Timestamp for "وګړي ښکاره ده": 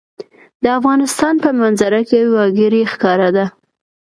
2.33-3.45